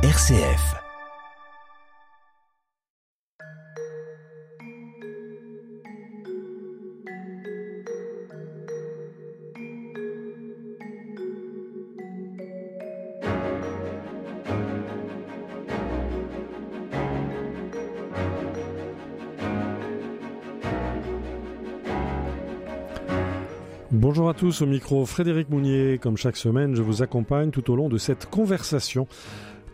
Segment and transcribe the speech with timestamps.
[0.00, 0.76] RCF.
[23.90, 25.98] Bonjour à tous, au micro Frédéric Mounier.
[25.98, 29.08] Comme chaque semaine, je vous accompagne tout au long de cette conversation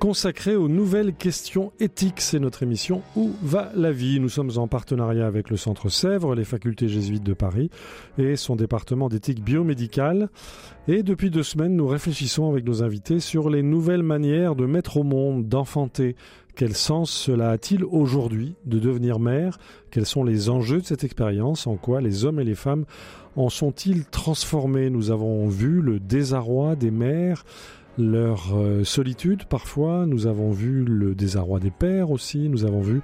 [0.05, 2.21] consacrée aux nouvelles questions éthiques.
[2.21, 4.21] C'est notre émission Où va la vie?
[4.21, 7.71] Nous sommes en partenariat avec le Centre Sèvres, les facultés jésuites de Paris
[8.19, 10.29] et son département d'éthique biomédicale.
[10.89, 14.99] Et depuis deux semaines, nous réfléchissons avec nos invités sur les nouvelles manières de mettre
[14.99, 16.17] au monde, d'enfanter,
[16.55, 19.59] quel sens cela a-t-il aujourd'hui de devenir mère?
[19.91, 21.67] Quels sont les enjeux de cette expérience?
[21.67, 22.85] En quoi les hommes et les femmes
[23.37, 24.91] en sont-ils transformés?
[24.91, 27.45] Nous avons vu le désarroi des mères,
[27.99, 33.01] leur euh, solitude parfois, nous avons vu le désarroi des pères aussi, nous avons vu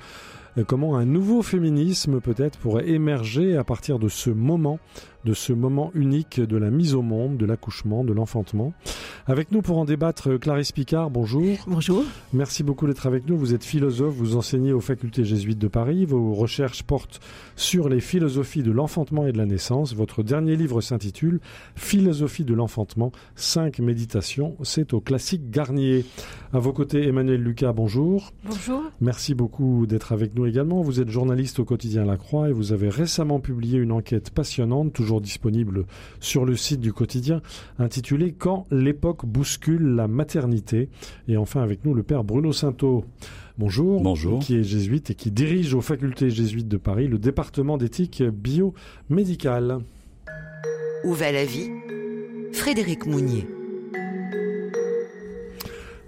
[0.59, 4.79] euh, comment un nouveau féminisme peut-être pourrait émerger à partir de ce moment
[5.25, 8.73] de ce moment unique de la mise au monde, de l'accouchement, de l'enfantement.
[9.27, 11.59] Avec nous pour en débattre, Clarisse Picard, bonjour.
[11.67, 12.05] Bonjour.
[12.33, 13.37] Merci beaucoup d'être avec nous.
[13.37, 16.05] Vous êtes philosophe, vous enseignez aux facultés jésuites de Paris.
[16.05, 17.21] Vos recherches portent
[17.57, 19.95] sur les philosophies de l'enfantement et de la naissance.
[19.95, 21.41] Votre dernier livre s'intitule
[21.75, 24.57] Philosophie de l'enfantement, 5 méditations.
[24.63, 26.05] C'est au classique Garnier.
[26.53, 28.33] À vos côtés, Emmanuel Lucas, bonjour.
[28.45, 28.83] Bonjour.
[29.01, 30.81] Merci beaucoup d'être avec nous également.
[30.83, 34.93] Vous êtes journaliste au quotidien La Croix et vous avez récemment publié une enquête passionnante,
[34.93, 35.87] toujours disponible
[36.21, 37.41] sur le site du quotidien,
[37.79, 40.89] intitulé Quand l'époque bouscule la maternité.
[41.27, 43.05] Et enfin avec nous le père Bruno Sainteau.
[43.59, 44.01] Bonjour.
[44.03, 44.39] Bonjour.
[44.39, 49.79] Qui est jésuite et qui dirige aux facultés jésuites de Paris le département d'éthique biomédicale.
[51.05, 51.71] Où va la vie?
[52.53, 53.47] Frédéric Mounier.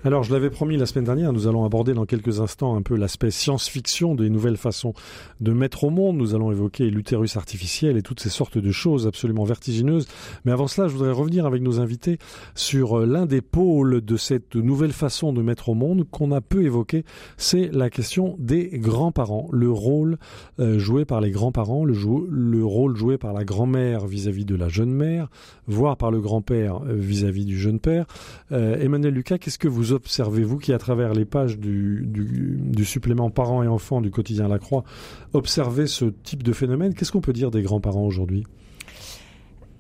[0.05, 2.97] Alors, je l'avais promis la semaine dernière, nous allons aborder dans quelques instants un peu
[2.97, 4.95] l'aspect science-fiction des nouvelles façons
[5.41, 6.17] de mettre au monde.
[6.17, 10.09] Nous allons évoquer l'utérus artificiel et toutes ces sortes de choses absolument vertigineuses.
[10.45, 12.19] Mais avant cela, je voudrais revenir avec nos invités
[12.57, 16.41] sur euh, l'un des pôles de cette nouvelle façon de mettre au monde qu'on a
[16.41, 17.05] peu évoqué.
[17.37, 20.19] C'est la question des grands-parents, le rôle
[20.59, 21.95] euh, joué par les grands-parents, le,
[22.29, 25.29] le, rôle joué par la grand-mère vis-à-vis de la jeune mère,
[25.69, 28.07] voire par le grand-père euh, vis-à-vis du jeune père.
[28.51, 33.63] Emmanuel Lucas, qu'est-ce que vous observez-vous qui, à travers les pages du, du, supplément parents
[33.63, 34.85] et enfants du quotidien La Croix,
[35.33, 36.95] observez ce type de phénomène?
[36.95, 38.45] Qu'est-ce qu'on peut dire des grands-parents aujourd'hui?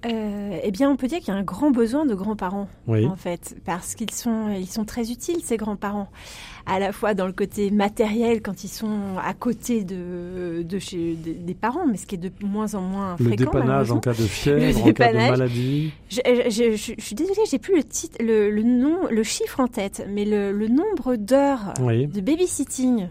[0.04, 3.16] Euh, eh bien, on peut dire qu'il y a un grand besoin de grands-parents, en
[3.16, 6.08] fait, parce qu'ils sont, ils sont très utiles, ces grands-parents,
[6.66, 11.14] à la fois dans le côté matériel, quand ils sont à côté de, de chez,
[11.14, 13.30] des parents, mais ce qui est de moins en moins le fréquent.
[13.30, 15.92] Le dépannage en cas de fièvre, en cas de maladie.
[16.08, 19.69] Je, je, je, suis désolée, j'ai plus le, titre, le, le, nom, le chiffre en
[19.69, 23.08] tête, mais le, le nombre d'heures de babysitting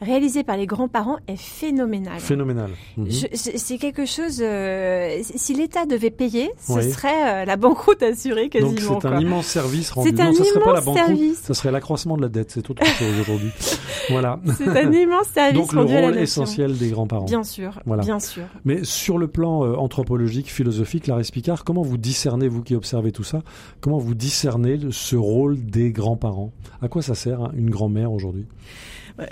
[0.00, 2.20] réalisé par les grands-parents est phénoménal.
[2.20, 2.70] Phénoménal.
[2.96, 3.08] Mhm.
[3.32, 4.40] C'est quelque chose.
[4.40, 8.94] Euh, si l'État devait payer, ce serait euh, la banqueroute assurée quasiment.
[8.94, 10.10] Donc c'est un immense service rendu.
[10.10, 11.38] C'est un ça immense serait pas la banqueroute, service.
[11.38, 12.50] Ça serait l'accroissement de la dette.
[12.50, 13.50] C'est autre chose aujourd'hui.
[14.10, 14.40] voilà.
[14.56, 17.26] C'est un immense service Donc le rôle essentiel des grands-parents.
[17.26, 17.80] Bien sûr.
[17.86, 18.02] Voilà.
[18.02, 18.44] Bien sûr.
[18.64, 23.12] Mais sur le plan euh, anthropologique, philosophique, Clarisse Picard, comment vous discernez, vous qui observez
[23.12, 23.42] tout ça,
[23.80, 26.52] comment vous discernez ce rôle des grands-parents?
[26.82, 28.46] À quoi ça sert hein, une grand-mère aujourd'hui?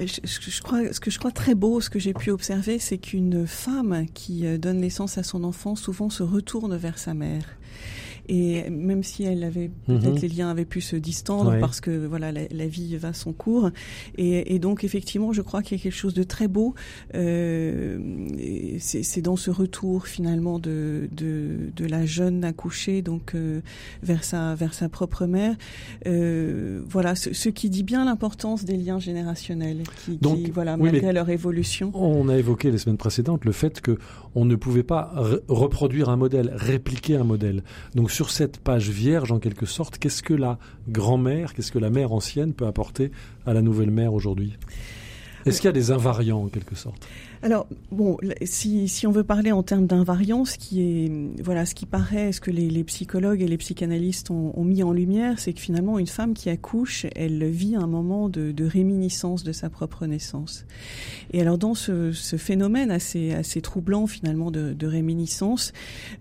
[0.01, 2.99] Je, je, crois, ce que je crois très beau, ce que j'ai pu observer, c'est
[2.99, 7.45] qu'une femme qui euh, donne naissance à son enfant souvent se retourne vers sa mère.
[8.29, 10.21] Et même si elle avait peut-être mhm.
[10.21, 13.71] les liens avaient pu se distendre parce que voilà la, vie va son cours.
[14.17, 16.75] Et, et, donc effectivement, je crois qu'il y a quelque chose de très beau.
[17.15, 17.99] Euh,
[18.79, 23.61] c'est dans ce retour finalement de, de, de la jeune accouchée donc euh,
[24.03, 25.55] vers sa vers sa propre mère.
[26.07, 30.77] Euh, voilà, ce, ce, qui dit bien l'importance des liens générationnels, qui, donc, qui voilà
[30.77, 31.91] malgré leur évolution.
[31.95, 33.99] On a évoqué les semaines précédentes le fait que
[34.35, 35.13] on ne pouvait pas
[35.49, 37.63] reproduire un modèle, répliquer un modèle.
[37.95, 41.91] Donc sur cette page vierge, en quelque sorte, qu'est-ce que la grand-mère, qu'est-ce que la
[41.91, 43.13] mère ancienne peut apporter
[43.45, 44.55] à la nouvelle mère aujourd'hui?
[45.45, 47.07] Est-ce qu'il y a des invariants, en quelque sorte?
[47.47, 51.87] Alors bon, si, si on veut parler en termes d'invariance, qui est voilà ce qui
[51.87, 55.53] paraît, ce que les, les psychologues et les psychanalystes ont, ont mis en lumière, c'est
[55.53, 59.71] que finalement une femme qui accouche, elle vit un moment de, de réminiscence de sa
[59.71, 60.67] propre naissance.
[61.33, 65.73] Et alors dans ce, ce phénomène assez assez troublant finalement de, de réminiscence,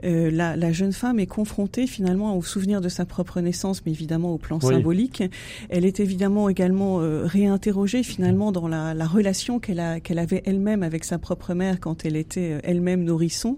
[0.04, 3.92] euh, la, la, jeune femme est confrontée finalement au souvenir de sa propre naissance, mais
[3.92, 5.24] évidemment au plan symbolique.
[5.70, 10.84] Elle est évidemment également euh, réinterrogée finalement dans la, la relation qu'elle qu'elle avait elle-même
[10.84, 13.58] avec sa propre mère quand elle était elle-même nourrisson.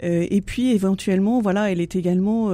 [0.00, 2.52] et puis éventuellement, voilà, elle est également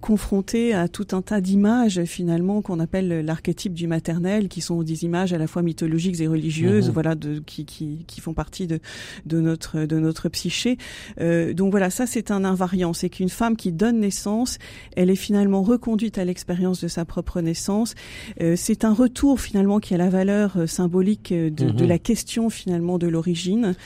[0.00, 5.04] confrontée à tout un tas d'images finalement qu'on appelle l'archétype du maternel, qui sont des
[5.04, 6.94] images à la fois mythologiques et religieuses, mhm.
[6.94, 8.80] voilà, de, qui, qui, qui, font partie de,
[9.26, 10.78] de notre de notre psyché.
[11.20, 14.58] Euh, donc voilà, ça c'est un invariant, c'est qu'une femme qui donne naissance,
[14.96, 17.94] elle est finalement reconduite à l'expérience de sa propre naissance.
[18.40, 21.88] Euh, c'est un retour finalement qui a la valeur euh, symbolique de, de mhm.
[21.88, 23.23] la question finalement de l'origine.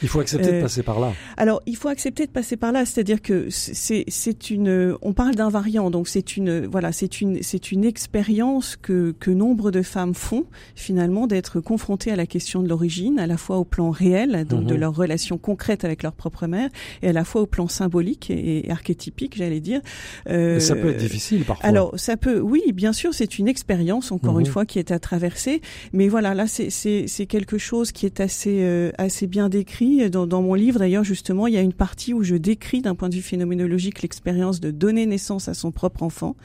[0.03, 1.13] Il faut accepter de passer par là.
[1.37, 5.35] Alors il faut accepter de passer par là, c'est-à-dire que c'est c'est une, on parle
[5.35, 10.15] d'invariant, donc c'est une voilà, c'est une c'est une expérience que que nombre de femmes
[10.15, 10.45] font
[10.75, 14.65] finalement d'être confrontées à la question de l'origine, à la fois au plan réel, donc
[14.65, 14.81] de mhm.
[14.81, 16.71] leur relation concrète avec leur propre mère,
[17.03, 19.81] et à la fois au plan symbolique et, archétypique, j'allais dire.
[20.29, 21.67] Euh, ça peut être difficile parfois.
[21.67, 24.41] Alors ça peut, oui, bien sûr, c'est une expérience encore mhm.
[24.41, 25.61] une fois qui est à traverser,
[25.93, 30.27] mais voilà, là c'est c'est quelque chose qui est assez euh, assez bien décrit dans,
[30.27, 30.79] dans mon livre.
[30.79, 34.03] D'ailleurs, justement, il y a une partie où je décris d'un point de vue phénoménologique
[34.03, 36.37] l'expérience de donner naissance à son propre enfant,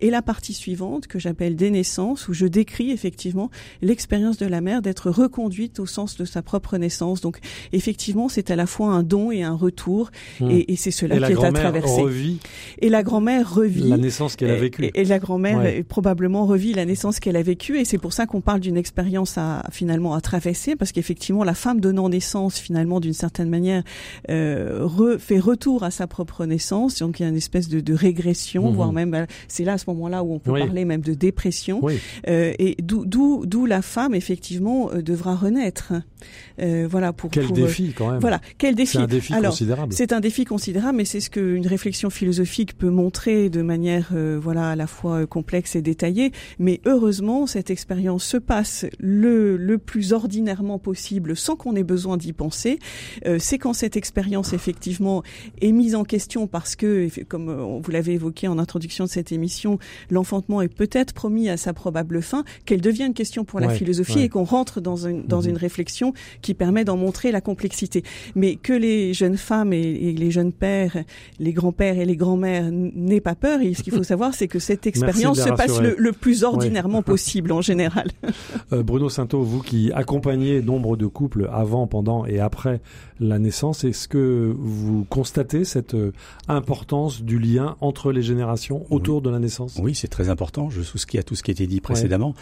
[0.00, 3.50] et la partie suivante que j'appelle des naissances où je décris effectivement
[3.80, 7.20] l'expérience de la mère d'être reconduite au sens de sa propre naissance.
[7.20, 7.38] Donc
[7.72, 10.10] effectivement, c'est à la fois un don et un retour,
[10.40, 10.50] hmm.
[10.50, 12.02] et, c'est cela qui est à traverser.
[12.02, 12.38] Revit
[12.78, 14.90] et la grand-mère revit la naissance qu'elle a vécue.
[14.94, 18.40] Et, la grand-mère probablement revit la naissance qu'elle a vécue, et c'est pour ça qu'on
[18.40, 23.12] parle d'une expérience à finalement à traverser, parce qu'effectivement, la femme donnant naissance, finalement, d'une
[23.12, 23.82] certaine manière,
[24.30, 26.98] euh, fait retour à sa propre naissance.
[27.00, 28.74] Donc il y a une espèce de, de régression, mhm.
[28.74, 31.82] voire même, c'est là à ce moment-là où on peut parler même de dépression.
[32.28, 33.04] Euh, et d'où
[33.46, 35.92] d'où la femme effectivement euh, devra renaître.
[36.58, 38.20] Voilà pour quel défi quand même.
[38.20, 38.92] Voilà quel défi.
[38.92, 39.92] C'est un défi considérable.
[39.92, 44.70] C'est un défi considérable, mais c'est ce qu'une réflexion philosophique peut montrer de manière voilà
[44.70, 46.32] à la fois complexe et détaillée.
[46.58, 52.16] Mais heureusement, cette expérience se passe le le plus ordinairement possible, sans qu'on ait besoin
[52.22, 52.78] d'y penser.
[53.38, 55.22] c'est quand cette expérience effectivement
[55.60, 59.78] est mise en question parce que, comme vous l'avez évoqué en introduction de cette émission,
[60.10, 64.20] l'enfantement est peut-être promis à sa probable fin, qu'elle devient une question pour la philosophie
[64.20, 65.50] et qu'on rentre dans une, dans mhm.
[65.50, 68.02] une réflexion qui permet d'en montrer la complexité.
[68.34, 70.96] Mais que les jeunes femmes et, les jeunes pères,
[71.38, 74.58] les grands-pères et les grands-mères n'aient pas peur, et ce qu'il faut savoir, c'est que
[74.58, 78.08] cette expérience se passe le, plus ordinairement possible en général.
[78.72, 82.80] Euh, Bruno Sainteau, vous qui accompagnez nombre de couples avant, pendant et après
[83.20, 86.12] la naissance, est-ce que vous constatez cette euh,
[86.48, 89.78] importance du lien entre les générations autour de la naissance?
[89.82, 90.70] Oui, c'est très important.
[90.70, 92.34] Je souscris à tout ce qui a été dit précédemment.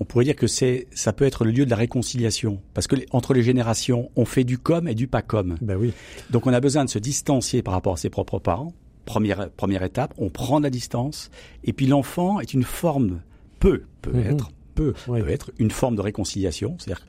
[0.00, 2.96] On pourrait dire que c'est, ça peut être le lieu de la réconciliation, parce que
[3.12, 5.56] entre les générations, on fait du comme et du pas comme.
[5.60, 5.92] Ben oui.
[6.30, 8.72] Donc on a besoin de se distancier par rapport à ses propres parents.
[9.04, 11.30] Première première étape, on prend la distance,
[11.62, 13.20] et puis l'enfant est une forme
[13.60, 14.26] peut peut mhm.
[14.32, 17.06] être peut, peut être une forme de réconciliation, c'est-à-dire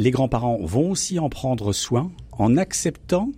[0.00, 3.30] les grands-parents vont aussi en prendre soin en acceptant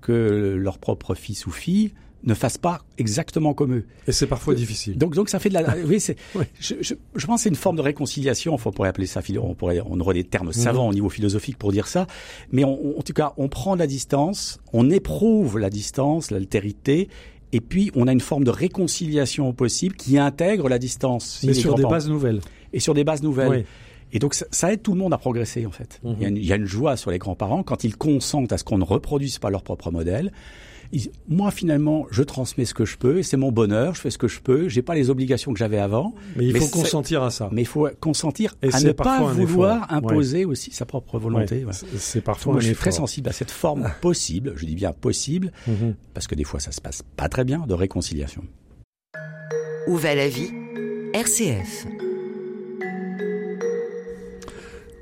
[0.00, 1.92] que leur propre fils ou fille
[2.24, 3.84] ne fasse pas exactement comme eux.
[4.06, 4.96] Et c'est parfois difficile.
[4.96, 5.76] Donc, donc ça fait de la.
[5.84, 6.16] oui, c'est.
[6.60, 8.54] Je, je, je, pense que c'est une forme de réconciliation.
[8.54, 9.20] Enfin, on pourrait appeler ça.
[9.38, 12.06] On pourrait, on aurait des termes savants au niveau philosophique pour dire ça.
[12.52, 17.08] Mais on, en tout cas, on prend la distance, on éprouve la distance, l'altérité,
[17.52, 21.42] et puis on a une forme de réconciliation possible qui intègre la distance.
[21.44, 22.40] Mais sur des bases nouvelles.
[22.72, 23.50] Et sur des bases nouvelles.
[23.50, 23.64] Oui.
[24.12, 26.00] Et donc ça, aide tout le monde à progresser en fait.
[26.04, 28.52] il, y a une, il, y a une, joie sur les grands-parents quand ils consentent
[28.52, 30.32] à ce qu'on ne reproduise pas leur propre modèle
[31.28, 34.18] moi finalement, je transmets ce que je peux et c'est mon bonheur, je fais ce
[34.18, 36.14] que je peux, j'ai pas les obligations que j'avais avant.
[36.36, 37.48] Mais il faut consentir à ça.
[37.52, 41.64] Mais il faut consentir à ne pas vouloir imposer aussi sa propre volonté.
[41.96, 45.52] C'est parfois Moi, je suis très sensible à cette forme possible, je dis bien possible,
[45.66, 45.94] mhm.
[46.14, 48.44] parce que des fois ça se passe pas très bien, de réconciliation.
[49.88, 50.50] Où va la vie
[51.14, 51.86] RCF.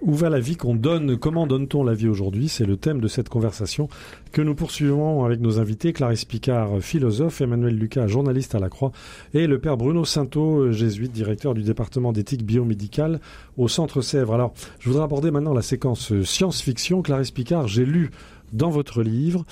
[0.02, 1.18] Où va la vie qu'on donne?
[1.18, 2.48] Comment donne-t-on la vie aujourd'hui?
[2.48, 3.90] C'est le thème de cette conversation
[4.32, 8.92] que nous poursuivons avec nos invités, Clarisse Picard, philosophe, Emmanuel Lucas, journaliste à la Croix,
[9.34, 13.20] et le père Bruno Sainteau, jésuite, directeur du département d'éthique biomédicale
[13.58, 14.32] au Centre Sèvres.
[14.32, 17.02] Alors, je voudrais aborder maintenant la séquence science-fiction.
[17.02, 18.10] Clarisse Picard, j'ai lu
[18.52, 19.44] dans votre livre,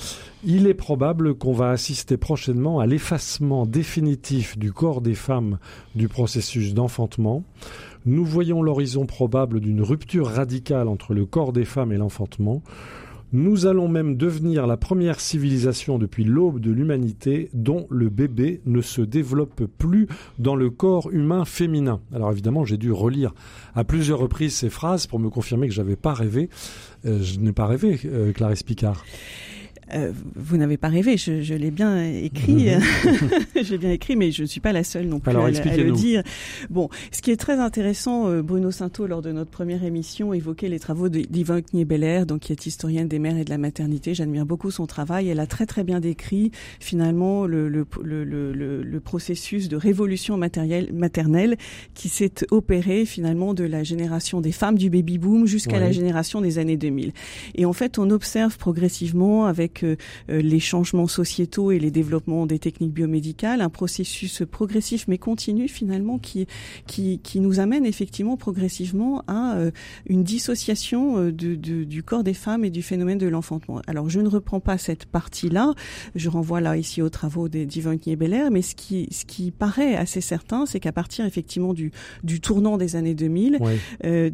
[0.44, 5.58] il est probable qu'on va assister prochainement à l'effacement définitif du corps des femmes
[5.94, 7.44] du processus d'enfantement.
[8.08, 12.62] Nous voyons l'horizon probable d'une rupture radicale entre le corps des femmes et l'enfantement.
[13.34, 18.80] Nous allons même devenir la première civilisation depuis l'aube de l'humanité dont le bébé ne
[18.80, 22.00] se développe plus dans le corps humain féminin.
[22.14, 23.34] Alors évidemment, j'ai dû relire
[23.74, 26.48] à plusieurs reprises ces phrases pour me confirmer que j'avais pas rêvé.
[27.04, 29.04] Euh, je n'ai pas rêvé, euh, Clarisse Picard.
[29.94, 32.68] Euh, vous n'avez pas rêvé, je, je l'ai bien écrit,
[33.62, 36.22] j'ai bien écrit, mais je ne suis pas la seule non plus à, le dire.
[36.70, 40.68] Bon, ce qui est très intéressant, euh, Bruno Sainteau, lors de notre première émission, évoquait
[40.68, 44.14] les travaux d'Yvonne Kniebeller, donc qui est historienne des mères et de la maternité.
[44.14, 45.28] J'admire beaucoup son travail.
[45.28, 50.36] Elle a très très bien décrit finalement le, le, le, le, le processus de révolution
[50.36, 51.56] matérielle, maternelle
[51.94, 56.40] qui s'est opéré finalement de la génération des femmes du baby boom jusqu'à la génération
[56.40, 57.12] des années 2000.
[57.54, 59.96] Et en fait, on observe progressivement avec euh,
[60.28, 66.18] les changements sociétaux et les développements des techniques biomédicales, un processus progressif mais continu finalement
[66.18, 66.46] qui
[66.86, 69.70] qui, qui nous amène effectivement progressivement à euh,
[70.06, 73.80] une dissociation euh, de, de, du corps des femmes et du phénomène de l'enfantement.
[73.86, 75.74] Alors je ne reprends pas cette partie-là,
[76.14, 80.20] je renvoie là ici aux travaux d'Yvonne Beller, mais ce qui ce qui paraît assez
[80.20, 81.90] certain, c'est qu'à partir effectivement du
[82.22, 83.58] du tournant des années 2000,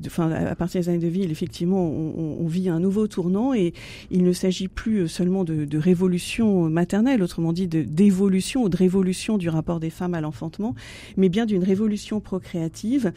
[0.07, 3.73] enfin à partir des années 2000, effectivement, on, on vit un nouveau tournant et
[4.11, 9.49] il ne s'agit plus seulement de, révolution maternelle, autrement dit d'évolution ou de révolution du
[9.49, 10.77] rapport des femmes à l'enfantement,
[11.17, 13.13] mais bien d'une révolution procréative,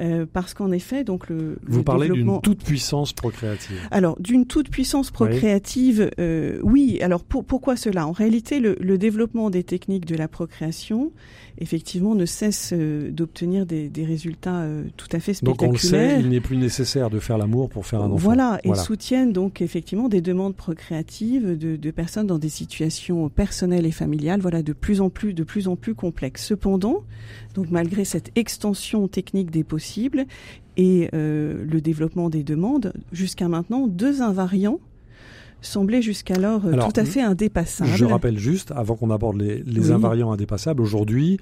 [0.00, 3.76] euh, parce qu'en effet, donc le vous parlez d'une toute puissance procréative.
[3.90, 6.98] Alors d'une toute puissance procréative, euh, oui.
[7.02, 8.06] Alors pourquoi cela?
[8.06, 11.12] En réalité, le, le développement des techniques de la procréation
[11.60, 14.64] effectivement ne cesse euh, d'obtenir des, résultats
[14.96, 15.56] tout à fait spectaculaires.
[15.56, 18.16] Donc on le sait, il n'est plus nécessaire de faire l'amour pour faire un enfant.
[18.16, 23.92] Voilà, et soutiennent donc effectivement des demandes procréatives de, personnes dans des situations personnelles et
[23.92, 26.44] familiales, voilà, de plus en plus, de plus en plus complexes.
[26.44, 27.02] Cependant,
[27.54, 30.26] donc malgré cette extension technique des possibles
[30.76, 34.80] et euh, le développement des demandes, jusqu'à maintenant, deux invariants
[35.60, 37.90] semblait jusqu'alors euh, tout à fait indépassable.
[37.90, 41.38] Je rappelle juste, avant qu'on aborde les, invariants indépassables, aujourd'hui,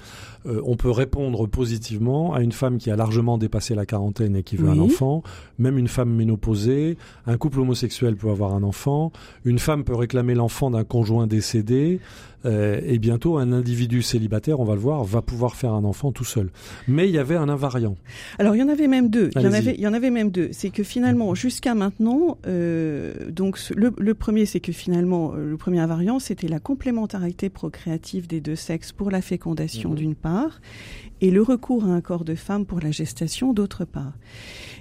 [0.47, 4.43] euh, on peut répondre positivement à une femme qui a largement dépassé la quarantaine et
[4.43, 5.23] qui veut un enfant,
[5.59, 6.97] même une femme ménopausée,
[7.27, 9.13] un couple homosexuel peut avoir un enfant,
[9.45, 12.01] une femme peut réclamer l'enfant d'un conjoint décédé,
[12.47, 16.13] euh, et bientôt, un individu célibataire, on va le voir, va pouvoir faire un enfant
[16.13, 16.51] tout seul.
[16.89, 17.97] Mais il y avait un invariant.
[18.39, 19.31] Alors, il y en avait même deux.
[19.37, 20.49] Il y en avait, il y en avait même deux.
[20.53, 25.81] C'est que finalement, jusqu'à maintenant, euh, donc le, premier, c'est que finalement, euh, le premier
[25.81, 29.97] invariant, c'était la complémentarité procréative des deux sexes pour la fécondation mhm.
[29.97, 30.61] d'une part,
[31.21, 34.13] et le recours à un corps de femme pour la gestation d'autre part.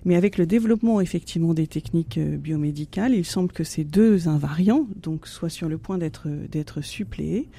[0.06, 4.88] Mais avec le développement effectivement des techniques euh, biomédicales, il semble que ces deux invariants
[5.02, 7.50] donc soient sur le point d'être d'être suppléés.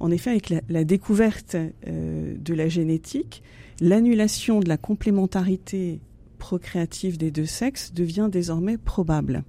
[0.00, 1.56] En effet, avec la, découverte
[1.86, 3.42] euh, de la génétique,
[3.80, 6.00] l'annulation de la complémentarité
[6.36, 9.44] procréative des deux sexes devient désormais probable.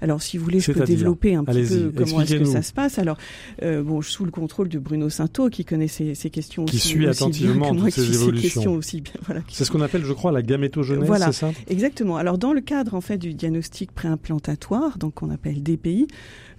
[0.00, 2.72] Alors, si vous voulez, je peux développer un petit peu comment est-ce que ça se
[2.72, 2.98] passe.
[2.98, 3.18] Alors,
[3.62, 6.88] euh, bon, sous le contrôle de Bruno Sainteau, qui connaît ces, ces questions qui aussi,
[6.88, 8.74] suit attentivement bien ces évolutions.
[8.74, 11.52] Aussi bien, voilà, c'est ce qu'on appelle, je crois, la gamétogenèse, voilà, c'est ça?
[11.68, 12.16] Exactement.
[12.16, 16.06] Alors, dans le cadre en fait du diagnostic préimplantatoire, donc qu'on appelle DPI,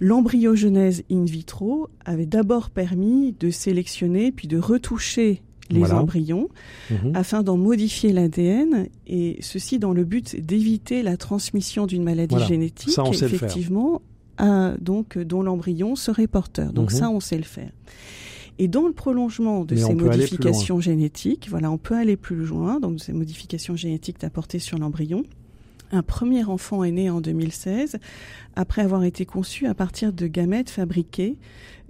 [0.00, 6.48] l'embryogenèse in vitro avait d'abord permis de sélectionner puis de retoucher les embryons
[6.90, 7.12] mhm.
[7.14, 12.98] afin d'en modifier l'ADN et ceci dans le but d'éviter la transmission d'une maladie génétique
[13.12, 14.02] effectivement
[14.80, 16.72] donc dont l'embryon serait porteur.
[16.72, 16.98] Donc mhm.
[16.98, 17.70] ça on sait le faire.
[18.58, 23.00] Et dans le prolongement de ces modifications génétiques, voilà, on peut aller plus loin, donc
[23.00, 25.22] ces modifications génétiques apportées sur l'embryon.
[25.92, 27.96] Un premier enfant est né en 2016
[28.56, 31.36] après avoir été conçu à partir de gamètes fabriqués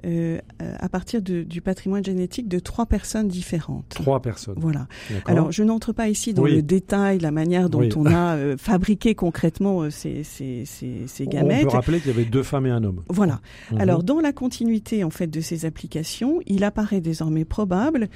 [0.04, 3.88] euh, à partir de, du patrimoine génétique de trois personnes différentes.
[3.90, 4.54] Trois personnes.
[4.56, 4.86] Voilà.
[5.26, 9.14] Alors, je n'entre pas ici dans le détail, la manière dont on a euh, fabriqué
[9.14, 11.66] concrètement euh, ces, ces, ces, ces, gamètes.
[11.66, 13.02] On peut rappeler qu'il y avait deux femmes et un homme.
[13.08, 13.40] Voilà.
[13.72, 13.80] Mhm.
[13.80, 18.08] Alors, dans la continuité en fait de ces applications, il apparaît désormais probable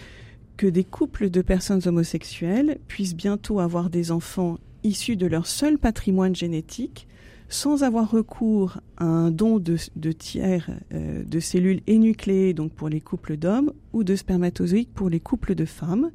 [0.56, 5.78] que des couples de personnes homosexuelles puissent bientôt avoir des enfants issus de leur seul
[5.78, 7.08] patrimoine génétique
[7.54, 9.76] sans avoir recours à un don de,
[10.12, 15.20] tiers euh, de cellules énucléées, donc pour les couples d'hommes, ou de spermatozoïdes pour les
[15.20, 16.10] couples de femmes,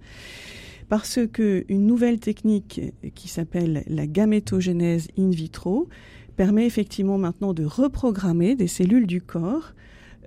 [0.90, 2.82] parce que une nouvelle technique
[3.16, 5.88] qui s'appelle la gamétogenèse in vitro
[6.36, 9.74] permet effectivement maintenant de reprogrammer des cellules du corps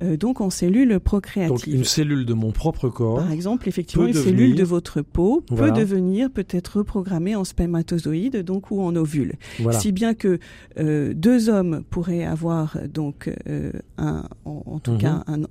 [0.03, 1.49] euh, donc en cellules procréatives.
[1.49, 3.19] Donc une cellule de mon propre corps.
[3.19, 8.71] Par exemple, effectivement, une cellule de votre peau peut devenir peut-être reprogrammée en spermatozoïde, donc
[8.71, 9.35] ou en ovule.
[9.73, 10.39] Si bien que
[10.79, 14.99] euh, deux hommes pourraient avoir donc euh, un, en, tout mhm.
[14.99, 15.43] cas, un,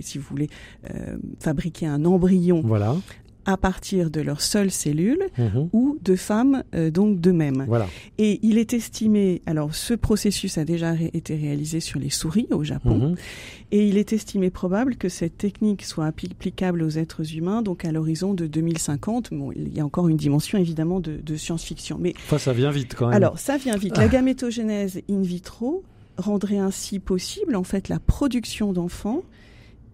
[0.00, 0.48] si vous voulez,
[1.40, 2.96] fabriquer un embryon voilà
[3.48, 5.70] à partir de leurs seules cellules mhm.
[5.72, 7.64] ou de femmes euh, donc d'eux-mêmes.
[7.66, 7.86] Voilà.
[8.18, 12.62] Et il est estimé, alors ce processus a déjà été réalisé sur les souris au
[12.62, 13.14] Japon, mhm.
[13.72, 17.90] et il est estimé probable que cette technique soit applicable aux êtres humains donc à
[17.90, 19.32] l'horizon de 2050.
[19.32, 22.70] Bon, il y a encore une dimension évidemment de, de science-fiction, mais enfin, ça vient
[22.70, 23.16] vite quand même.
[23.16, 23.96] Alors ça vient vite.
[23.96, 25.84] La gamétogenèse in vitro
[26.18, 29.22] rendrait ainsi possible en fait la production d'enfants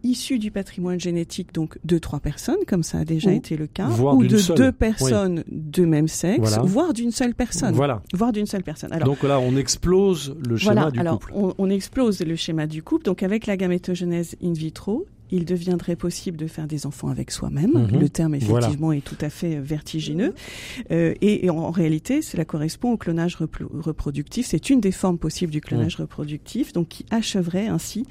[0.04, 3.88] issus du patrimoine génétique, donc de trois personnes, comme ça a déjà été le cas,
[3.88, 7.74] ou de deux personnes de même sexe, voire d'une seule personne.
[7.74, 8.02] Voilà.
[8.12, 8.92] Voire d'une seule personne.
[8.92, 11.32] Alors, donc là, on explose le schéma du alors, couple.
[11.34, 13.04] On, on explose le schéma du couple.
[13.04, 17.72] Donc avec la gamétogenèse in vitro, il deviendrait possible de faire des enfants avec soi-même.
[17.72, 18.00] Mhm.
[18.00, 20.34] Le terme, effectivement, est tout à fait vertigineux.
[20.90, 24.46] Euh, et, en, réalité, cela correspond au clonage reproductif.
[24.46, 26.02] C'est une des formes possibles du clonage mhm.
[26.02, 28.06] reproductif, donc qui acheverait ainsi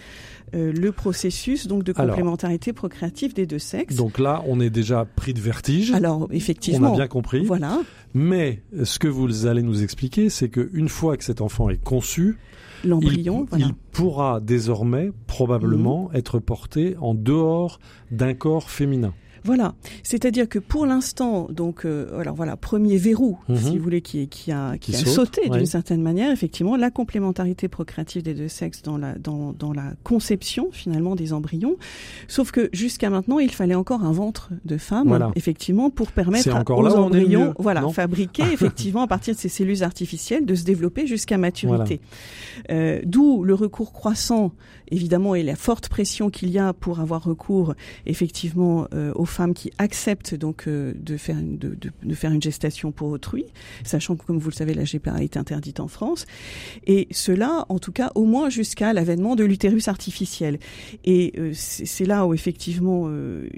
[0.53, 3.95] euh, le processus donc de complémentarité procréative des deux sexes.
[3.95, 5.91] Donc là, on est déjà pris de vertige.
[5.91, 6.91] Alors, effectivement.
[6.91, 7.45] On a bien compris.
[7.45, 7.81] Voilà.
[8.13, 12.37] Mais ce que vous allez nous expliquer, c'est qu'une fois que cet enfant est conçu,
[12.83, 13.45] l'embryon.
[13.57, 16.17] Il, pourra désormais probablement mhm.
[16.17, 17.79] être porté en dehors
[18.11, 19.13] d'un corps féminin.
[19.45, 19.73] Voilà,
[20.03, 23.57] c'est-à-dire que pour l'instant, donc, euh, alors voilà, premier verrou, mhm.
[23.57, 27.67] si vous voulez, qui, qui a, qui, a sauté d'une certaine manière, effectivement, la complémentarité
[27.67, 31.75] procréative des deux sexes dans la, dans, dans la conception finalement des embryons.
[32.27, 36.95] Sauf que jusqu'à maintenant, il fallait encore un ventre de femme, effectivement, pour permettre aux
[36.95, 41.99] embryons, voilà, fabriqués effectivement à partir de ces cellules artificielles, de se développer jusqu'à maturité.
[42.71, 44.53] Euh, D'où le recours croissant,
[44.89, 47.73] évidemment, et la forte pression qu'il y a pour avoir recours
[48.05, 52.91] effectivement euh, aux femmes qui acceptent donc euh, de faire une, de, faire une gestation
[52.91, 53.45] pour autrui,
[53.83, 56.25] sachant que comme vous le savez la GPA est interdite en France,
[56.87, 60.59] et cela en tout cas au moins jusqu'à l'avènement de l'utérus artificiel.
[61.03, 63.49] Et euh, c'est là où effectivement euh,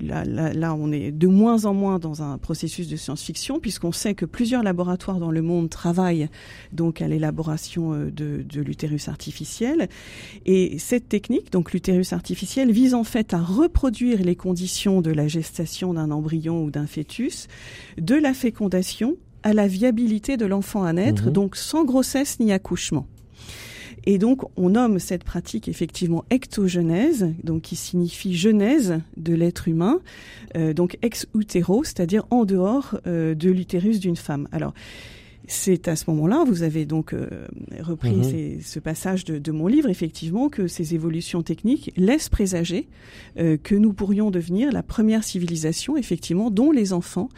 [0.00, 4.26] là on est de moins en moins dans un processus de science-fiction puisqu'on sait que
[4.26, 6.28] plusieurs laboratoires dans le monde travaillent
[6.72, 8.10] donc à l'élaboration de,
[8.42, 9.88] de l'utérus artificiel
[10.44, 15.21] et cette technique donc l'utérus artificiel vise en fait à reproduire les conditions de la
[15.22, 17.46] la gestation d'un embryon ou d'un fœtus,
[17.96, 21.32] de la fécondation à la viabilité de l'enfant à naître, mhm.
[21.32, 23.06] donc sans grossesse ni accouchement.
[24.04, 30.00] Et donc, on nomme cette pratique effectivement ectogenèse, donc qui signifie genèse de l'être humain,
[30.56, 34.48] euh, donc ex utero, c'est-à-dire en dehors euh, de l'utérus d'une femme.
[34.50, 34.74] Alors,
[35.48, 37.46] c'est à ce moment-là, vous avez donc euh,
[37.80, 38.60] repris mhm.
[38.62, 42.88] ce passage de, mon livre, effectivement, que ces évolutions techniques laissent présager
[43.38, 47.28] euh, que nous pourrions devenir la première civilisation, effectivement, dont les enfants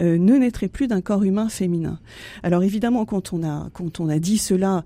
[0.00, 1.98] euh, ne naîtraient plus d'un corps humain féminin.
[2.42, 4.84] Alors évidemment, quand on a quand on a dit cela,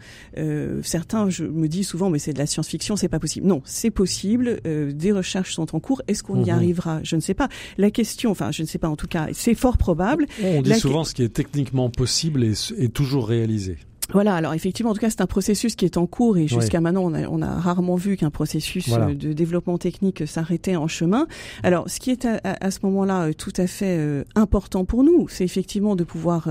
[0.82, 3.46] certains je me dis souvent, mais c'est de la science-fiction, c'est pas possible.
[3.46, 4.60] Non, c'est possible.
[4.64, 6.02] des recherches sont en cours.
[6.08, 6.56] Est-ce qu'on y mhm.
[6.56, 7.00] arrivera?
[7.02, 7.48] Je ne sais pas.
[7.76, 8.88] La question, enfin, je ne sais pas.
[8.88, 10.26] En tout cas, c'est fort probable.
[10.42, 13.78] On dit souvent ce qui est techniquement possible et est toujours réalisé.
[14.12, 16.80] Voilà, alors effectivement, en tout cas, c'est un processus qui est en cours et jusqu'à
[16.80, 20.88] maintenant, on a, on a, rarement vu qu'un processus euh, de développement technique s'arrêtait en
[20.88, 21.26] chemin.
[21.62, 25.02] Alors, ce qui est à, à, ce moment-là euh, tout à fait euh, important pour
[25.02, 26.48] nous, c'est effectivement de pouvoir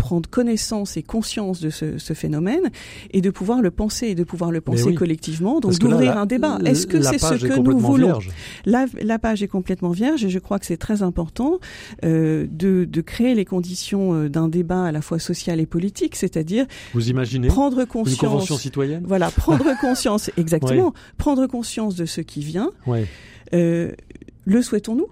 [0.00, 2.70] prendre connaissance et conscience de ce, ce, phénomène
[3.12, 6.58] et de pouvoir le penser et de pouvoir le penser collectivement, donc d'ouvrir un débat.
[6.64, 8.18] Est-ce que c'est ce que nous voulons
[8.64, 11.60] la, la, page est complètement vierge et je crois que c'est très important
[12.04, 16.16] euh, de, de, créer les conditions euh, d'un débat à la fois social et politique,
[16.16, 22.06] c'est-à-dire vous imaginez prendre conscience, une convention citoyenne, voilà, prendre conscience exactement, prendre conscience de
[22.06, 22.70] ce qui vient.
[23.52, 23.92] Euh,
[24.46, 25.08] le souhaitons-nous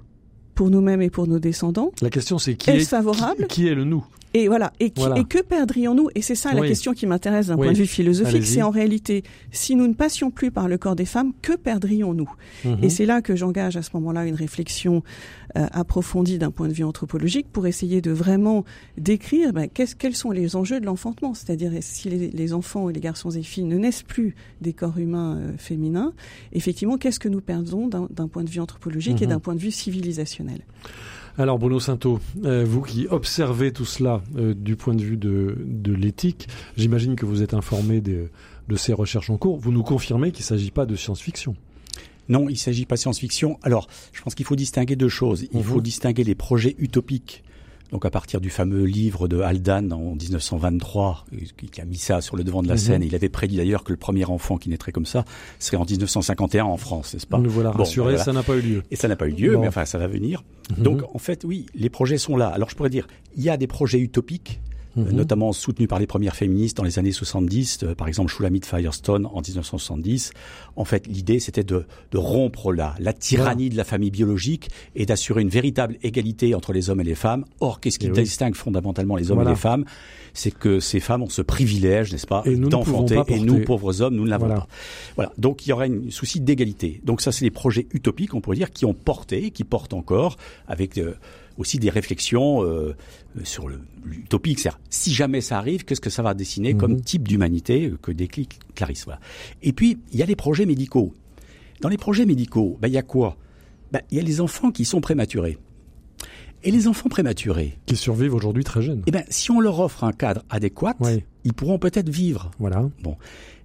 [0.55, 1.93] pour nous-mêmes et pour nos descendants?
[2.01, 3.47] La question c'est qui est, favorable?
[3.49, 4.05] qui est le nous?
[4.43, 4.73] Et voilà.
[4.81, 6.11] Et, que perdrions-nous?
[6.15, 8.45] Et c'est ça la question qui m'intéresse d'un point de vue philosophique.
[8.45, 12.31] C'est en réalité, si nous ne passions plus par le corps des femmes, que perdrions-nous?
[12.65, 12.79] Mhm.
[12.83, 15.03] Et c'est là que j'engage à ce moment-là une réflexion
[15.57, 18.65] euh, approfondie d'un point de vue anthropologique pour essayer de vraiment
[18.97, 21.35] décrire ben, quels sont les enjeux de l'enfantement?
[21.35, 25.37] C'est-à-dire si les, enfants et les garçons et filles ne naissent plus des corps humains
[25.37, 26.13] euh, féminins,
[26.53, 29.33] effectivement, qu'est-ce que nous perdons d'un point de vue anthropologique et mhm.
[29.33, 30.61] d'un point de vue civilisationnel?
[31.39, 35.93] Alors Bruno Sainteau, euh, vous qui observez tout cela euh, du point de vue de,
[35.93, 38.29] l'éthique, j'imagine que vous êtes informé de,
[38.77, 39.57] ces recherches en cours.
[39.57, 41.57] Vous nous confirmez qu'il ne s'agit pas de science-fiction
[42.31, 43.59] non, il ne s'agit pas de science-fiction.
[43.63, 45.47] Alors, je pense qu'il faut distinguer deux choses.
[45.55, 45.83] Il faut mhm.
[45.83, 47.43] distinguer les projets utopiques
[47.91, 51.27] donc à partir du fameux livre de Haldane en 1923,
[51.73, 52.79] qui a mis ça sur le devant de la mhm.
[52.81, 55.25] scène, il avait prédit d'ailleurs que le premier enfant qui naîtrait comme ça
[55.59, 58.83] serait en 1951 en France, n'est-ce pas Nous voilà rassurés, ça n'a pas eu lieu.
[58.91, 60.43] Et ça n'a pas eu lieu, mais enfin ça va venir.
[60.77, 60.83] Mhm.
[60.83, 62.49] Donc en fait, oui, les projets sont là.
[62.49, 64.61] Alors je pourrais dire, il y a des projets utopiques
[64.99, 65.17] Mhm.
[65.17, 69.27] notamment soutenu par les premières féministes dans les années 70, euh, par exemple Shulamit Firestone
[69.27, 70.33] en 1970.
[70.77, 75.07] En fait, l'idée c'était de, de, rompre la, la tyrannie de la famille biologique et
[75.07, 77.45] d'assurer une véritable égalité entre les hommes et les femmes.
[77.61, 79.85] Or, qu'est-ce qui eh distingue fondamentalement les hommes et les femmes?
[80.35, 84.25] C'est que ces femmes ont ce privilège, n'est-ce pas, d'enfanter, et nous, pauvres hommes, nous
[84.25, 84.69] ne l'avons pas.
[85.17, 85.33] Voilà.
[85.39, 87.01] Donc, il y aurait un souci d'égalité.
[87.05, 90.37] Donc, ça, c'est des projets utopiques, on pourrait dire, qui ont porté, qui portent encore,
[90.67, 91.15] avec euh,
[91.59, 92.97] aussi des réflexions euh,
[93.45, 93.69] sur
[94.05, 94.61] l'utopique.
[94.61, 97.01] C'est-à-dire, si jamais ça arrive, qu'est-ce que ça va dessiner comme mhm.
[97.03, 99.05] type d'humanité que déclic Clarisse.
[99.05, 99.21] Voilà.
[99.63, 101.13] Et puis, il y a les projets médicaux.
[101.81, 103.37] Dans les projets médicaux, ben, il y a quoi?
[103.93, 105.59] Ben, Il y a les enfants qui sont prématurés.
[106.65, 107.79] Et les enfants prématurés.
[107.87, 109.03] Qui survivent aujourd'hui très jeunes.
[109.07, 110.97] Eh ben, si on leur offre un cadre adéquat,
[111.45, 112.51] ils pourront peut-être vivre.
[112.59, 112.89] Voilà.
[113.03, 113.17] Bon.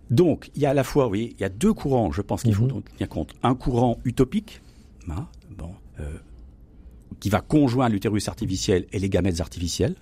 [0.09, 2.43] Donc, il y a à la fois, oui, il y a deux courants, je pense
[2.43, 2.83] qu'il faut mhm.
[2.83, 3.33] tenir compte.
[3.41, 4.61] Un courant utopique,
[5.09, 5.27] hein,
[5.57, 6.03] bon, euh,
[7.19, 9.95] qui va conjoindre l'utérus artificiel et les gamètes artificiels.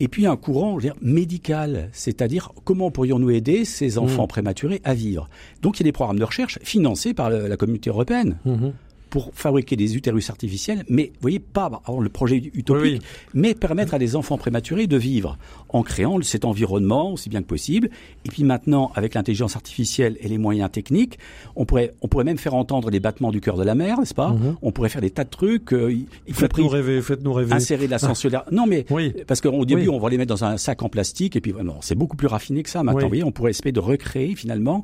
[0.00, 4.28] Et puis un courant dire, médical, c'est-à-dire comment pourrions-nous aider ces enfants mhm.
[4.28, 5.28] prématurés à vivre?
[5.60, 8.38] Donc il y a des programmes de recherche financés par la communauté européenne.
[8.44, 8.72] Mhm
[9.10, 13.02] pour fabriquer des utérus artificiels, mais vous voyez pas le projet utopique,
[13.34, 17.46] mais permettre à des enfants prématurés de vivre en créant cet environnement aussi bien que
[17.46, 17.90] possible.
[18.24, 21.18] Et puis maintenant, avec l'intelligence artificielle et les moyens techniques,
[21.56, 24.14] on pourrait on pourrait même faire entendre les battements du cœur de la mer, n'est-ce
[24.14, 24.30] pas?
[24.30, 24.56] Mhm.
[24.62, 25.72] On pourrait faire des tas de trucs.
[25.72, 25.94] Euh,
[26.30, 27.54] faites-nous rêver, faites-nous rêver.
[27.54, 28.42] Insérer de la sensorielle.
[28.52, 29.14] non mais oui.
[29.26, 31.78] parce qu'au début on va les mettre dans un sac en plastique et puis vraiment
[31.80, 32.82] c'est beaucoup plus raffiné que ça.
[32.82, 34.82] Maintenant, vous voyez, on pourrait essayer de recréer finalement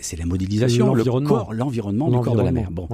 [0.00, 2.70] c'est la modélisation, le corps, l'environnement du corps de la mère.
[2.70, 2.88] Bon.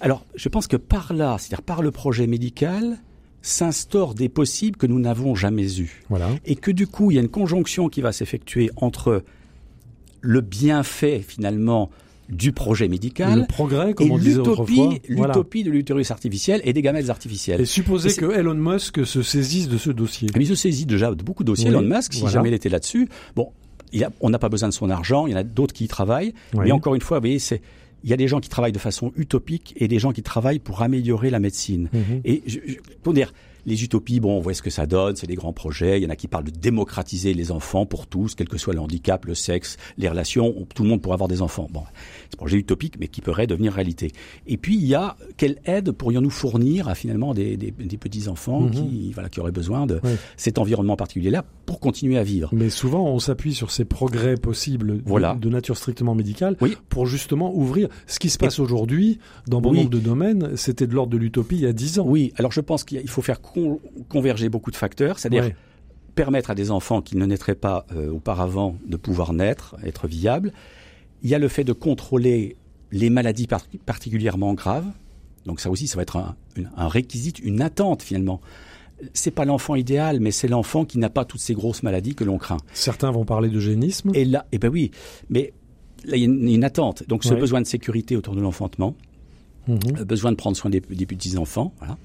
[0.00, 2.98] Alors, je pense que par là, c'est-à-dire par le projet médical,
[3.42, 6.02] s'instaurent des possibles que nous n'avons jamais eus.
[6.08, 6.30] Voilà.
[6.44, 9.24] Et que du coup, il y a une conjonction qui va s'effectuer entre
[10.20, 11.90] le bienfait finalement
[12.28, 16.80] du projet médical, le progrès, comme on disait autrefois, l'utopie de l'utérus artificiel et des
[16.80, 17.60] gamètes artificielles.
[17.60, 20.28] Et supposer que Elon Musk se saisisse de ce dossier.
[20.34, 22.70] Mais il se saisit déjà de beaucoup de dossiers, Elon Musk, si jamais il était
[22.70, 23.08] là-dessus.
[23.36, 23.50] Bon,
[24.20, 26.34] on n'a pas besoin de son argent, il y en a d'autres qui y travaillent.
[26.54, 27.60] Mais encore une fois, vous voyez, c'est
[28.04, 30.58] il y a des gens qui travaillent de façon utopique et des gens qui travaillent
[30.58, 31.88] pour améliorer la médecine.
[31.92, 32.20] Mhm.
[32.24, 32.58] Et je,
[33.02, 33.32] pour dire,
[33.66, 36.00] les utopies, bon, on voit ce que ça donne, c'est des grands projets.
[36.00, 38.74] Il y en a qui parlent de démocratiser les enfants pour tous, quel que soit
[38.74, 40.66] le handicap, le sexe, les relations.
[40.74, 41.68] Tout le monde pourrait avoir des enfants.
[41.70, 41.82] Bon,
[42.28, 44.12] c'est un projet utopique, mais qui pourrait devenir réalité.
[44.46, 48.28] Et puis, il y a quelle aide pourrions-nous fournir à finalement des, des, des petits
[48.28, 49.12] enfants qui, mhm.
[49.14, 50.00] voilà, qui auraient besoin de
[50.36, 52.50] cet environnement particulier-là pour continuer à vivre?
[52.52, 55.34] Mais souvent, on s'appuie sur ces progrès possibles voilà.
[55.34, 56.76] de, nature strictement médicale oui.
[56.88, 60.56] pour justement ouvrir ce qui se passe aujourd'hui dans bon nombre de domaines.
[60.56, 62.04] C'était de l'ordre de l'utopie il y a dix ans.
[62.06, 63.40] Oui, alors je pense qu'il faut faire
[64.08, 65.50] converger beaucoup de facteurs, c'est-à-dire
[66.14, 70.52] permettre à des enfants qui ne naîtraient pas euh, auparavant de pouvoir naître, être viables.
[71.22, 72.56] Il y a le fait de contrôler
[72.90, 73.48] les maladies
[73.86, 74.84] particulièrement graves.
[75.46, 76.36] Donc ça aussi, ça va être un,
[76.76, 78.40] un réquisite, une attente finalement
[79.14, 82.24] c'est pas l'enfant idéal, mais c'est l'enfant qui n'a pas toutes ces grosses maladies que
[82.24, 82.58] l'on craint.
[82.72, 84.12] Certains vont parler d'eugénisme.
[84.14, 84.90] Et là, eh ben oui,
[85.28, 85.52] mais
[86.04, 87.06] là il y a une, attente.
[87.08, 88.94] Donc ce besoin de sécurité autour de l'enfantement,
[89.68, 91.98] euh, besoin de prendre soin des, petits enfants, voilà.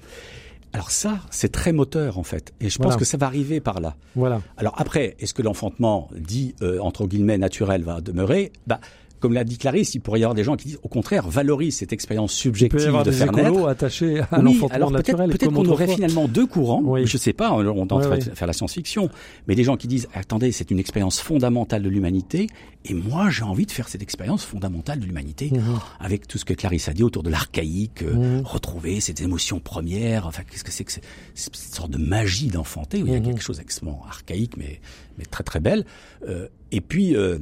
[0.72, 3.80] Alors ça, c'est très moteur en fait, et je pense que ça va arriver par
[3.80, 3.96] là.
[4.14, 4.42] Voilà.
[4.56, 8.52] Alors après, est-ce que l'enfantement dit euh, entre guillemets naturel va demeurer?
[8.66, 8.80] Bah
[9.20, 11.76] comme l'a dit Clarisse, il pourrait y avoir des gens qui disent au contraire valorise
[11.76, 13.68] cette expérience subjective il peut y de faire naître.
[13.68, 15.30] attachés à oui, alors naturel.
[15.30, 16.80] Peut-être qu'on aurait finalement deux courants.
[16.84, 17.06] Oui.
[17.06, 19.10] Je sais pas, on est en train de faire la science-fiction,
[19.46, 22.48] mais des gens qui disent attendez, c'est une expérience fondamentale de l'humanité,
[22.84, 25.78] et moi j'ai envie de faire cette expérience fondamentale de l'humanité mhm.
[26.00, 28.42] avec tout ce que Clarisse a dit autour de l'archaïque, euh, mhm.
[28.44, 30.26] retrouver ces émotions premières.
[30.26, 33.26] Enfin, qu'est-ce que c'est que cette sorte de magie d'enfanter où il y a mhm.
[33.26, 34.80] quelque chose d'extrêmement archaïque, mais
[35.18, 35.84] mais très très belle.
[36.28, 37.38] Euh, et puis euh,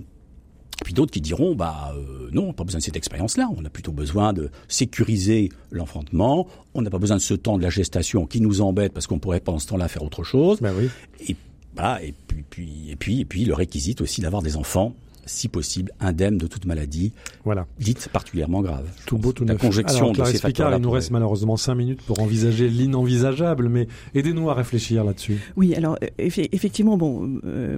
[0.84, 3.48] puis d'autres qui diront, bah euh, non, pas besoin de cette expérience-là.
[3.56, 6.46] On a plutôt besoin de sécuriser l'enfantement.
[6.74, 9.18] On n'a pas besoin de ce temps de la gestation qui nous embête parce qu'on
[9.18, 10.60] pourrait pendant ce temps-là faire autre chose.
[10.60, 10.88] Ben oui.
[11.28, 11.36] Et
[11.74, 14.94] bah, et puis, puis, et puis, et puis, le réquisite aussi d'avoir des enfants
[15.26, 17.12] si possible, indemne de toute maladie,
[17.44, 17.66] voilà.
[17.78, 18.86] dite particulièrement grave.
[19.06, 22.20] Tout beau, tout La conjection de ces facteurs Il nous reste malheureusement cinq minutes pour
[22.20, 25.38] envisager l'inenvisageable, mais aidez-nous à réfléchir là-dessus.
[25.56, 27.76] Oui, alors effectivement, bon, euh,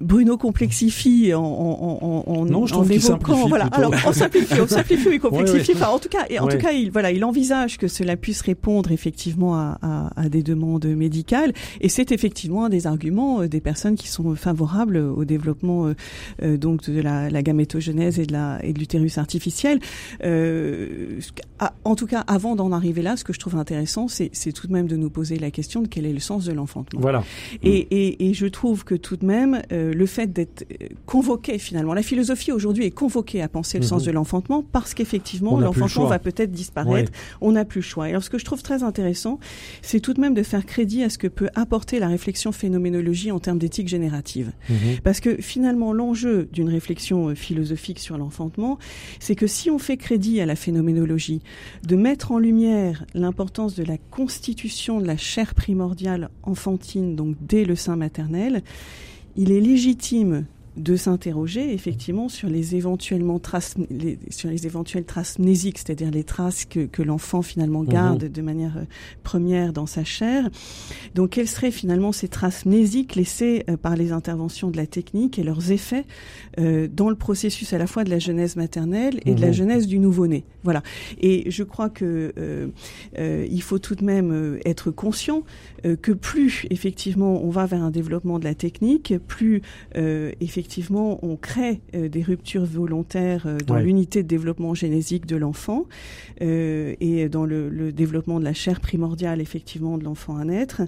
[0.00, 3.64] Bruno complexifie en, en, en, non, je trouve qu'il simplifie voilà.
[3.64, 3.88] Plutôt.
[3.88, 5.72] Alors on simplifie, on simplifie, il complexifie.
[5.74, 8.42] Enfin, en tout cas, et en tout cas, il voilà, il envisage que cela puisse
[8.42, 13.48] répondre effectivement à, à, à des demandes médicales, et c'est effectivement un des arguments euh,
[13.48, 15.93] des personnes qui sont favorables au développement euh, euh,
[16.42, 19.80] donc de la, la gamétogenèse et de la et de l'utérus artificiel.
[20.24, 21.20] Euh,
[21.84, 24.72] en tout cas, avant d'en arriver là, ce que je trouve intéressant, c'est tout de
[24.72, 27.00] même de nous poser la question de quel est le sens de l'enfantement.
[27.00, 27.24] Voilà.
[27.62, 30.64] Et, et, et, je trouve que tout de même, le fait d'être
[31.06, 34.06] convoqué finalement, la philosophie aujourd'hui est convoquée à penser le sens mhm.
[34.06, 37.12] de l'enfantement parce qu'effectivement, l'enfantement va peut-être disparaître.
[37.40, 38.06] On n'a plus le choix.
[38.06, 39.38] Et alors, ce que je trouve très intéressant,
[39.82, 43.30] c'est tout de même de faire crédit à ce que peut apporter la réflexion phénoménologie
[43.30, 44.52] en termes d'éthique générative.
[44.68, 44.76] Mhm.
[45.02, 48.78] Parce que finalement, l'enjeu d'une réflexion euh, philosophique sur l'enfantement,
[49.20, 51.42] c'est que si on fait crédit à la phénoménologie,
[51.86, 57.64] de mettre en lumière l'importance de la constitution de la chair primordiale enfantine, donc dès
[57.64, 58.62] le sein maternel,
[59.36, 63.74] il est légitime de s'interroger effectivement sur les éventuellement traces,
[64.30, 67.88] sur les éventuelles traces mnésiques, c'est-à-dire les traces que, que l'enfant finalement mhm.
[67.88, 68.84] garde de manière euh,
[69.22, 70.48] première dans sa chair.
[71.14, 75.38] Donc, quelles seraient finalement ces traces mnésiques laissées euh, par les interventions de la technique
[75.38, 76.04] et leurs effets
[76.58, 79.52] euh, dans le processus à la fois de la genèse maternelle et de la mhm.
[79.52, 80.44] genèse du nouveau-né?
[80.62, 80.82] Voilà.
[81.20, 82.68] Et je crois que euh,
[83.18, 85.42] euh, il faut tout de même être conscient
[86.00, 89.60] que plus effectivement on va vers un développement de la technique, plus
[89.94, 90.63] effectivement
[91.22, 95.86] on crée des ruptures volontaires dans l'unité de développement génésique de l'enfant
[96.40, 100.82] et dans le, le, développement de la chair primordiale effectivement de l'enfant à naître.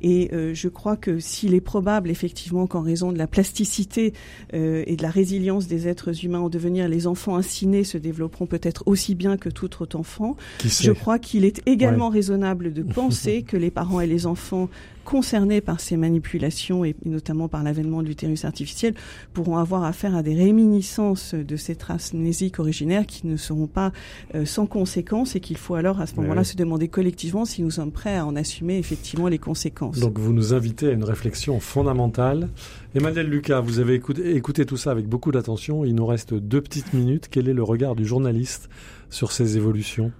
[0.00, 4.12] Et je crois que s'il est probable effectivement qu'en raison de la plasticité
[4.52, 8.46] et de la résilience des êtres humains en devenir, les enfants ainsi nés se développeront
[8.46, 10.36] peut-être aussi bien que tout autre enfant.
[10.64, 14.68] Je crois qu'il est également raisonnable de penser que les parents et les enfants
[15.04, 18.94] concernés par ces manipulations et notamment par l'avènement de l'utérus artificiel
[19.32, 23.92] pourront avoir affaire à des réminiscences de ces traces mnésiques originaires qui ne seront pas
[24.34, 27.70] euh, sans conséquences et qu'il faut alors à ce moment-là se demander collectivement si nous
[27.70, 29.98] sommes prêts à en assumer effectivement les conséquences.
[29.98, 32.48] Donc vous nous invitez à une réflexion fondamentale.
[32.94, 35.84] Emmanuel Lucas, vous avez écouté, écouté tout ça avec beaucoup d'attention.
[35.84, 37.28] Il nous reste deux petites minutes.
[37.30, 38.68] Quel est le regard du journaliste
[39.10, 40.12] sur ces évolutions?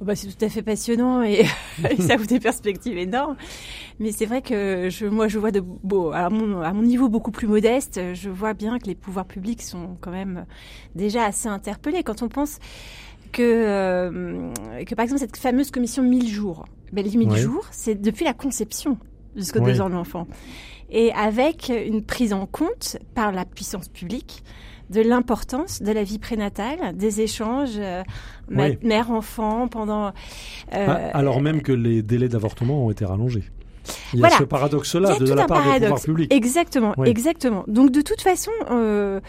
[0.00, 1.44] Bah, C'est tout à fait passionnant et,
[1.98, 3.36] ça ouvre des perspectives énormes.
[3.98, 7.08] Mais c'est vrai que je, moi, je vois de beau, à mon, à mon niveau
[7.08, 10.46] beaucoup plus modeste, je vois bien que les pouvoirs publics sont quand même
[10.94, 12.58] déjà assez interpellés quand on pense
[13.32, 14.52] que, euh,
[14.84, 18.34] que par exemple, cette fameuse commission 1000 jours, ben, les 1000 jours, c'est depuis la
[18.34, 18.98] conception
[19.36, 20.26] jusqu'aux deux ans de l'enfant.
[20.90, 24.42] Et avec une prise en compte par la puissance publique
[24.90, 28.02] de l'importance de la vie prénatale, des échanges euh,
[28.50, 30.08] mère-enfant pendant.
[30.08, 30.10] Euh,
[30.72, 33.44] ah, alors même que les délais d'avortement ont été rallongés.
[34.12, 36.32] Il y a ce paradoxe-là de, la part des pouvoirs publics.
[36.32, 37.64] Exactement, exactement.
[37.66, 39.20] Donc de toute façon, euh,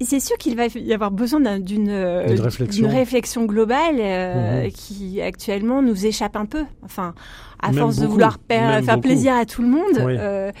[0.00, 2.88] c'est sûr qu'il va y avoir besoin d'une réflexion.
[2.88, 3.44] réflexion.
[3.44, 4.70] globale euh, mhm.
[4.70, 6.64] qui actuellement nous échappe un peu.
[6.82, 7.14] Enfin,
[7.60, 10.52] à force de vouloir faire plaisir à tout le monde, euh,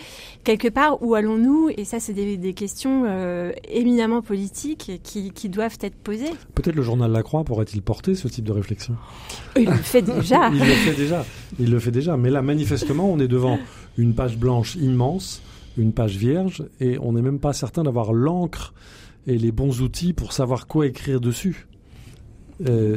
[0.44, 1.70] quelque part, où allons-nous?
[1.76, 6.30] Et ça, c'est des, questions euh, éminemment politiques qui, qui, doivent être posées.
[6.54, 8.96] Peut-être le journal La Croix pourrait-il porter ce type de réflexion?
[9.56, 10.48] Il le fait déjà.
[10.52, 11.24] Il le fait déjà.
[11.58, 12.16] Il le fait déjà.
[12.16, 13.58] Mais là, manifestement, on est devant
[13.98, 15.42] une page blanche immense,
[15.76, 18.74] une page vierge, et on n'est même pas certain d'avoir l'encre
[19.26, 21.66] et les bons outils pour savoir quoi écrire dessus.
[22.66, 22.96] Euh,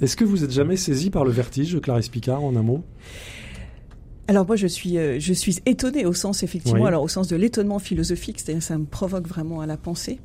[0.00, 2.84] est-ce que vous êtes jamais saisi par le vertige, Clarisse Picard, en un mot?
[4.28, 7.34] Alors moi je suis euh, je suis étonnée au sens effectivement alors au sens de
[7.34, 10.20] l'étonnement philosophique c'est-à-dire ça me provoque vraiment à la pensée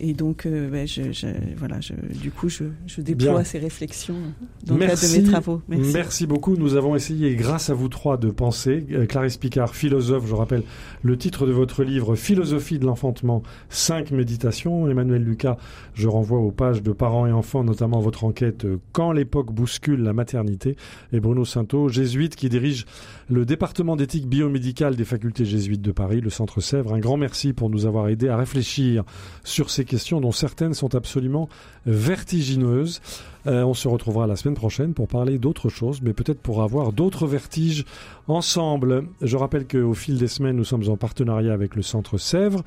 [0.00, 4.16] et, donc euh, je, voilà je, du coup je, je déploie ces réflexions
[4.64, 5.62] dans le cadre de mes travaux.
[5.68, 5.92] Merci.
[5.92, 6.56] merci beaucoup.
[6.56, 8.84] Nous avons essayé grâce à vous trois de penser.
[9.08, 10.62] Clarisse Picard philosophe je rappelle
[11.02, 14.88] le titre de votre livre Philosophie de l'enfantement 5 méditations.
[14.88, 15.56] Emmanuel Lucas
[15.94, 20.12] je renvoie aux pages de parents et enfants notamment votre enquête Quand l'époque bouscule la
[20.12, 20.76] maternité.
[21.12, 22.86] Et Bruno Sainteau jésuite qui dirige
[23.32, 26.92] le département d'éthique biomédicale des facultés jésuites de Paris, le Centre Sèvres.
[26.92, 29.04] Un grand merci pour nous avoir aidé à réfléchir
[29.42, 31.48] sur ces questions dont certaines sont absolument
[31.86, 33.00] vertigineuses.
[33.46, 36.92] Euh, on se retrouvera la semaine prochaine pour parler d'autres choses, mais peut-être pour avoir
[36.92, 37.84] d'autres vertiges
[38.28, 39.04] ensemble.
[39.20, 42.62] Je rappelle qu'au fil des semaines, nous sommes en partenariat avec le Centre Sèvres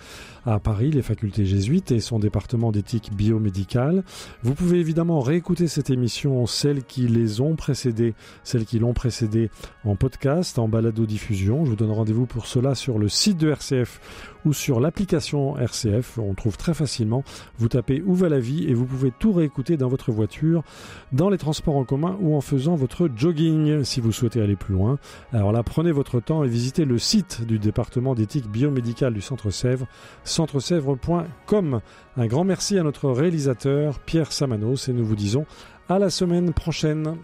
[0.45, 4.03] à Paris, les facultés jésuites et son département d'éthique biomédicale.
[4.43, 9.49] Vous pouvez évidemment réécouter cette émission, celles qui les ont précédées, celles qui l'ont précédée
[9.85, 11.65] en podcast, en balado-diffusion.
[11.65, 13.99] Je vous donne rendez-vous pour cela sur le site de RCF
[14.45, 16.17] ou sur l'application RCF.
[16.17, 17.23] On trouve très facilement.
[17.57, 20.63] Vous tapez Où va la vie et vous pouvez tout réécouter dans votre voiture,
[21.11, 24.73] dans les transports en commun ou en faisant votre jogging si vous souhaitez aller plus
[24.73, 24.97] loin.
[25.33, 29.49] Alors là, prenez votre temps et visitez le site du département d'éthique biomédicale du Centre
[29.49, 29.87] Sèvres,
[30.23, 31.81] centresèvres.com.
[32.17, 35.45] Un grand merci à notre réalisateur Pierre Samanos et nous vous disons
[35.89, 37.17] à la semaine prochaine.